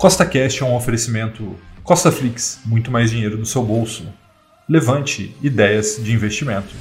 [0.00, 4.08] Costa Cash é um oferecimento Costa Flix, muito mais dinheiro no seu bolso.
[4.66, 6.74] Levante ideias de investimento.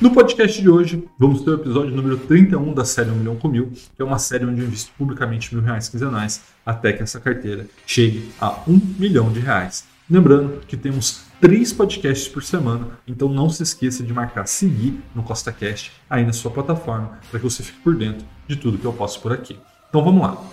[0.00, 3.48] No podcast de hoje, vamos ter o episódio número 31 da série 1 milhão com
[3.48, 7.18] mil, que é uma série onde eu invisto publicamente mil reais quinzenais até que essa
[7.18, 9.90] carteira chegue a um milhão de reais.
[10.10, 15.22] Lembrando que temos três podcasts por semana, então não se esqueça de marcar seguir no
[15.22, 18.92] CostaCast aí na sua plataforma, para que você fique por dentro de tudo que eu
[18.92, 19.56] posto por aqui.
[19.88, 20.44] Então vamos lá.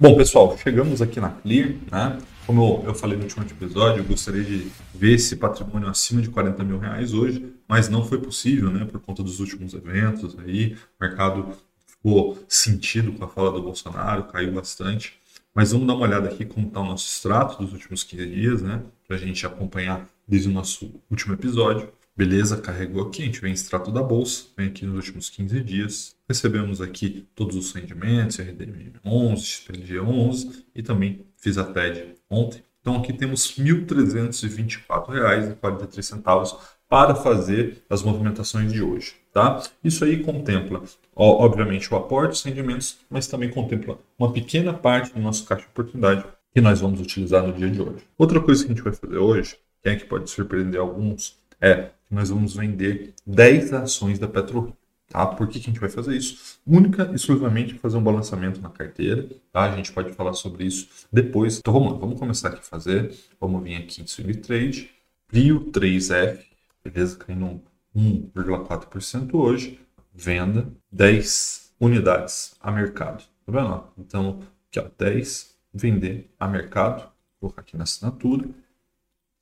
[0.00, 2.16] Bom, pessoal, chegamos aqui na Clear, né?
[2.46, 6.62] Como eu falei no último episódio, eu gostaria de ver esse patrimônio acima de 40
[6.62, 8.84] mil reais hoje, mas não foi possível, né?
[8.84, 11.56] Por conta dos últimos eventos aí, o mercado
[11.86, 15.14] ficou sentido com a fala do Bolsonaro, caiu bastante.
[15.54, 18.60] Mas vamos dar uma olhada aqui como está o nosso extrato dos últimos 15 dias,
[18.60, 18.82] né?
[19.08, 21.90] Para a gente acompanhar desde o nosso último episódio.
[22.16, 25.60] Beleza, carregou aqui, a gente vem em extrato da bolsa, vem aqui nos últimos 15
[25.62, 26.14] dias.
[26.28, 32.62] Recebemos aqui todos os rendimentos, RDM 11, XPLG 11 e também fiz a TED ontem.
[32.80, 36.58] Então aqui temos R$ 1.324,43
[36.88, 39.14] para fazer as movimentações de hoje.
[39.32, 39.62] Tá?
[39.82, 40.82] Isso aí contempla,
[41.14, 45.68] obviamente, o aporte, os rendimentos, mas também contempla uma pequena parte do nosso caixa de
[45.68, 48.04] oportunidade que nós vamos utilizar no dia de hoje.
[48.16, 51.90] Outra coisa que a gente vai fazer hoje, que é que pode surpreender alguns, é
[52.10, 54.74] nós vamos vender 10 ações da PetroRio.
[55.14, 55.24] Tá?
[55.26, 56.58] Por que, que a gente vai fazer isso?
[56.66, 59.28] Única e exclusivamente fazer um balançamento na carteira.
[59.52, 59.70] Tá?
[59.70, 61.58] A gente pode falar sobre isso depois.
[61.58, 63.14] Então vamos lá, vamos começar aqui a fazer.
[63.40, 64.90] Vamos vir aqui em Swing Trade.
[65.28, 66.40] Prio 3F,
[66.82, 67.16] beleza?
[67.16, 67.62] Caindo
[67.96, 69.78] 1,4% hoje.
[70.12, 73.22] Venda 10 unidades a mercado.
[73.46, 73.84] Tá vendo?
[73.96, 77.02] Então, aqui ó, 10 vender a mercado.
[77.40, 78.48] Vou colocar aqui na assinatura,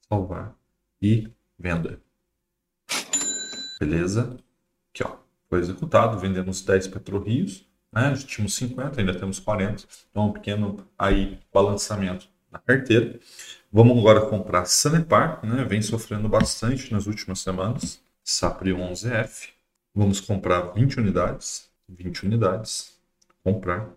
[0.06, 0.54] salvar
[1.00, 1.98] e venda.
[3.80, 4.36] Beleza?
[4.92, 5.21] Aqui, ó.
[5.52, 8.14] Foi executado, vendemos 10 PetroRios, né?
[8.14, 9.84] Já tínhamos 50, ainda temos 40.
[10.10, 13.20] Então, um pequeno aí balançamento na carteira.
[13.70, 15.62] Vamos agora comprar Sanepar, né?
[15.64, 18.02] Vem sofrendo bastante nas últimas semanas.
[18.24, 19.50] Sapri 11F.
[19.94, 21.70] Vamos comprar 20 unidades.
[21.86, 22.98] 20 unidades.
[23.44, 23.90] Comprar.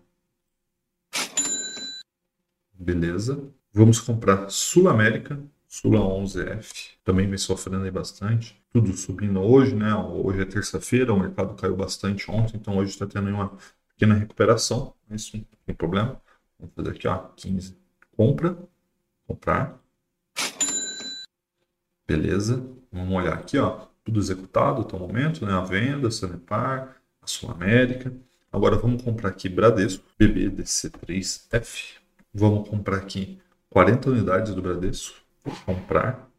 [2.74, 3.42] Beleza.
[3.72, 5.40] Vamos comprar Sul América.
[5.80, 6.94] Sula 11F.
[7.04, 8.58] Também vem sofrendo aí bastante.
[8.72, 9.94] Tudo subindo hoje, né?
[9.94, 13.52] Hoje é terça-feira, o mercado caiu bastante ontem, então hoje está tendo uma
[13.90, 14.94] pequena recuperação.
[15.10, 16.20] Isso não tem problema.
[16.58, 17.76] Vamos fazer aqui, ó, 15.
[18.16, 18.56] Compra.
[19.26, 19.78] Comprar.
[22.06, 22.66] Beleza.
[22.90, 25.52] Vamos olhar aqui, ó tudo executado até o momento, né?
[25.52, 28.12] A venda, Sanepar, a Sul América.
[28.52, 31.96] Agora vamos comprar aqui Bradesco, BBDC3F.
[32.32, 35.25] Vamos comprar aqui 40 unidades do Bradesco.
[35.64, 36.30] Comprar.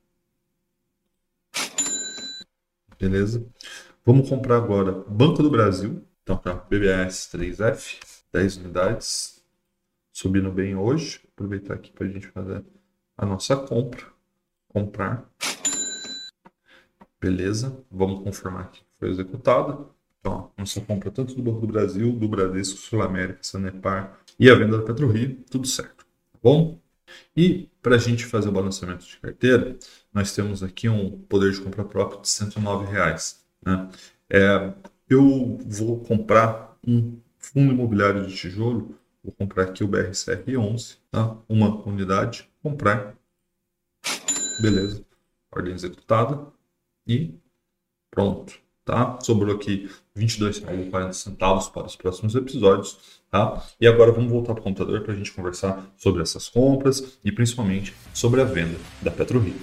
[2.99, 3.45] Beleza.
[4.05, 6.03] Vamos comprar agora Banco do Brasil.
[6.23, 7.99] Então, tá, BBS3F,
[8.31, 9.43] 10 unidades.
[10.11, 11.21] Subindo bem hoje.
[11.33, 12.63] Aproveitar aqui para a gente fazer
[13.17, 14.05] a nossa compra.
[14.69, 15.29] Comprar.
[17.19, 19.85] Beleza, vamos confirmar que foi executada.
[20.19, 24.49] Então, ó, nossa compra tanto do Banco do Brasil, do Bradesco, Sul América, Sanepar e
[24.49, 26.05] a venda da PetroRio, tudo certo.
[26.05, 26.79] Tá bom?
[27.35, 29.77] E para a gente fazer o balanceamento de carteira,
[30.13, 33.45] nós temos aqui um poder de compra próprio de 109 reais.
[33.65, 33.89] Né?
[34.29, 34.73] É,
[35.09, 41.37] eu vou comprar um fundo imobiliário de tijolo, vou comprar aqui o BRCR11, tá?
[41.47, 43.15] uma unidade, comprar.
[44.61, 45.05] Beleza,
[45.51, 46.47] ordem executada
[47.05, 47.33] e
[48.09, 49.19] pronto, tá?
[49.21, 52.97] Sobrou aqui R$ 22,40 para os próximos episódios,
[53.29, 53.61] tá?
[53.79, 57.31] E agora vamos voltar para o computador para a gente conversar sobre essas compras e
[57.31, 59.53] principalmente sobre a venda da PetroRio.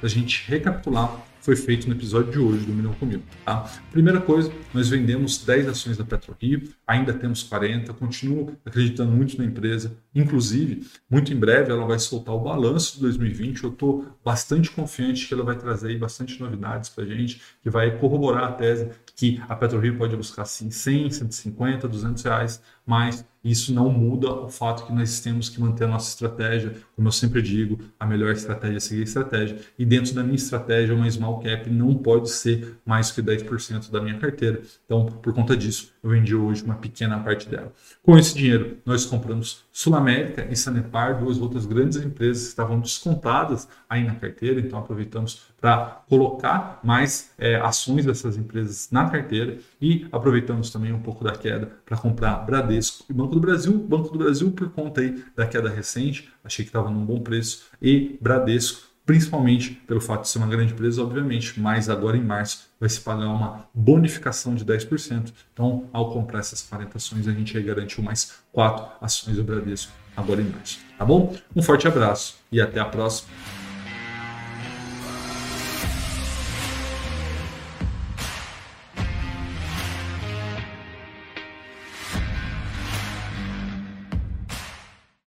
[0.00, 3.22] a gente recapitular foi feito no episódio de hoje do Milhão Comigo.
[3.42, 3.66] Tá?
[3.90, 9.46] Primeira coisa, nós vendemos 10 ações da PetroRio, ainda temos 40, continuo acreditando muito na
[9.46, 14.70] empresa, inclusive, muito em breve ela vai soltar o balanço de 2020, eu estou bastante
[14.70, 18.90] confiante que ela vai trazer bastante novidades para a gente, que vai corroborar a tese
[19.16, 24.48] que a PetroRio pode buscar sim 100, 150, 200 reais, mas isso não muda o
[24.48, 26.74] fato que nós temos que manter a nossa estratégia.
[26.96, 29.58] Como eu sempre digo, a melhor estratégia é seguir a estratégia.
[29.78, 34.00] E dentro da minha estratégia, uma small cap não pode ser mais que 10% da
[34.00, 34.60] minha carteira.
[34.84, 37.72] Então, por conta disso, eu vendi hoje uma pequena parte dela.
[38.02, 42.80] Com esse dinheiro, nós compramos Sul América e Sanepar, duas outras grandes empresas que estavam
[42.80, 44.60] descontadas aí na carteira.
[44.60, 51.00] Então, aproveitamos para colocar mais é, ações dessas empresas na carteira e aproveitamos também um
[51.00, 53.72] pouco da queda para comprar Bradesco e Banco do Brasil.
[53.76, 57.66] Banco do Brasil, por conta aí da queda recente, achei que estava num bom preço,
[57.82, 62.68] e Bradesco, principalmente pelo fato de ser uma grande empresa, obviamente, mas agora em março
[62.78, 65.32] vai se pagar uma bonificação de 10%.
[65.52, 69.92] Então, ao comprar essas 40 ações, a gente aí garantiu mais 4 ações do Bradesco
[70.16, 70.78] agora em março.
[70.98, 71.34] Tá bom?
[71.56, 73.28] Um forte abraço e até a próxima.